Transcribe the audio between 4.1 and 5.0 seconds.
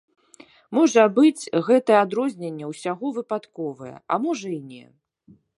а можа і не.